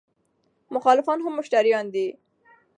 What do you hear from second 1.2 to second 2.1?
هم مشتریان دي.